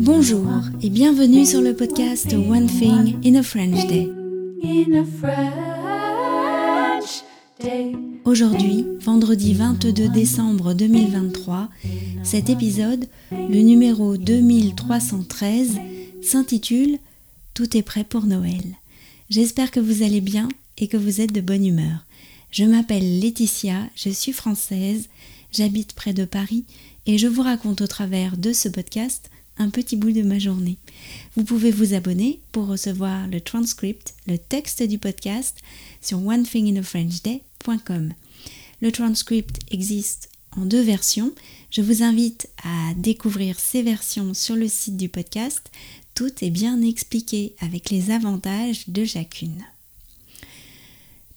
[0.00, 0.48] Bonjour
[0.80, 4.08] et bienvenue sur le podcast One Thing in a French Day.
[8.24, 11.68] Aujourd'hui, vendredi 22 décembre 2023,
[12.22, 15.78] cet épisode, le numéro 2313,
[16.22, 16.98] s'intitule
[17.52, 18.62] Tout est prêt pour Noël.
[19.28, 20.48] J'espère que vous allez bien
[20.78, 22.06] et que vous êtes de bonne humeur.
[22.50, 25.08] Je m'appelle Laetitia, je suis française,
[25.52, 26.64] j'habite près de Paris
[27.06, 30.78] et je vous raconte au travers de ce podcast un petit bout de ma journée.
[31.36, 35.58] Vous pouvez vous abonner pour recevoir le transcript, le texte du podcast
[36.00, 38.12] sur onethinginafrenchday.com.
[38.80, 41.32] Le transcript existe en deux versions.
[41.70, 45.70] Je vous invite à découvrir ces versions sur le site du podcast.
[46.14, 49.64] Tout est bien expliqué avec les avantages de chacune.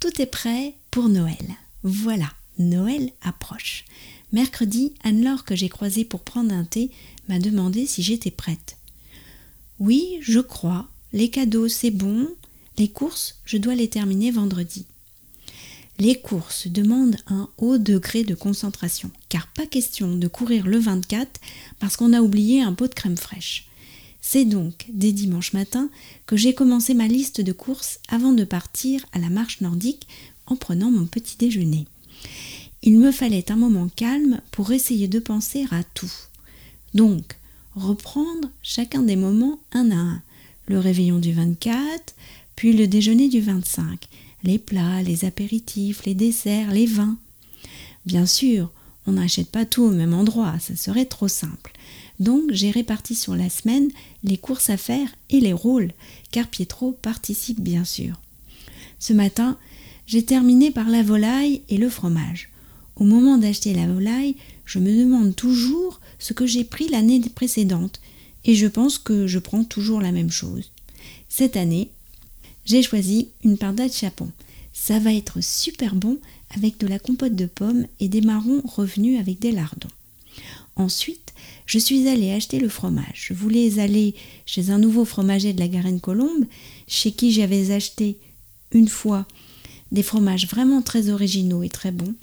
[0.00, 1.36] Tout est prêt pour Noël.
[1.82, 3.84] Voilà, Noël approche.
[4.32, 6.90] Mercredi, Anne-Laure, que j'ai croisée pour prendre un thé,
[7.28, 8.76] m'a demandé si j'étais prête.
[9.78, 10.88] Oui, je crois.
[11.12, 12.28] Les cadeaux, c'est bon.
[12.76, 14.84] Les courses, je dois les terminer vendredi.
[15.98, 21.40] Les courses demandent un haut degré de concentration, car pas question de courir le 24
[21.80, 23.68] parce qu'on a oublié un pot de crème fraîche.
[24.20, 25.90] C'est donc dès dimanche matin
[26.26, 30.06] que j'ai commencé ma liste de courses avant de partir à la marche nordique
[30.46, 31.86] en prenant mon petit déjeuner.
[32.82, 36.12] Il me fallait un moment calme pour essayer de penser à tout.
[36.94, 37.36] Donc,
[37.74, 40.22] reprendre chacun des moments un à un.
[40.66, 42.14] Le réveillon du 24,
[42.54, 44.06] puis le déjeuner du 25,
[44.44, 47.16] les plats, les apéritifs, les desserts, les vins.
[48.06, 48.70] Bien sûr,
[49.06, 51.72] on n'achète pas tout au même endroit, ça serait trop simple.
[52.20, 53.90] Donc j'ai réparti sur la semaine
[54.22, 55.92] les courses à faire et les rôles,
[56.30, 58.20] car Pietro participe bien sûr.
[58.98, 59.56] Ce matin,
[60.06, 62.50] j'ai terminé par la volaille et le fromage.
[62.98, 68.00] Au moment d'acheter la volaille, je me demande toujours ce que j'ai pris l'année précédente
[68.44, 70.72] et je pense que je prends toujours la même chose.
[71.28, 71.90] Cette année,
[72.64, 74.30] j'ai choisi une pardade chapon.
[74.72, 76.18] Ça va être super bon
[76.56, 79.88] avec de la compote de pommes et des marrons revenus avec des lardons.
[80.76, 81.32] Ensuite,
[81.66, 83.26] je suis allée acheter le fromage.
[83.28, 84.14] Je voulais aller
[84.46, 86.46] chez un nouveau fromager de la Garenne-Colombe,
[86.86, 88.16] chez qui j'avais acheté
[88.72, 89.26] une fois
[89.92, 92.14] des fromages vraiment très originaux et très bons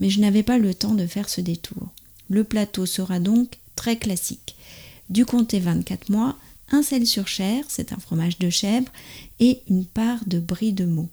[0.00, 1.90] mais je n'avais pas le temps de faire ce détour.
[2.28, 4.56] Le plateau sera donc très classique.
[5.08, 6.36] Du comté 24 mois,
[6.72, 8.90] un sel sur chair, c'est un fromage de chèvre,
[9.38, 11.08] et une part de brie de meaux.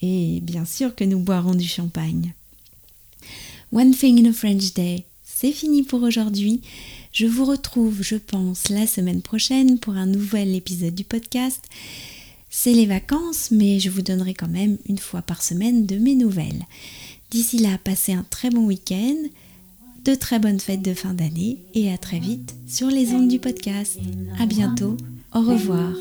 [0.00, 2.34] Et bien sûr que nous boirons du champagne.
[3.72, 6.60] One thing in a French day, c'est fini pour aujourd'hui.
[7.12, 11.64] Je vous retrouve, je pense, la semaine prochaine pour un nouvel épisode du podcast.
[12.50, 16.14] C'est les vacances, mais je vous donnerai quand même une fois par semaine de mes
[16.14, 16.66] nouvelles.
[17.32, 19.16] D'ici là, passez un très bon week-end,
[20.04, 23.38] de très bonnes fêtes de fin d'année et à très vite sur les ondes du
[23.38, 23.98] podcast.
[24.38, 24.98] À bientôt.
[25.34, 25.94] Au revoir.